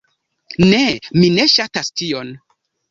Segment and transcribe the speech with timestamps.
[0.71, 0.81] Ne!
[1.21, 2.37] Mi ne ŝatas tion.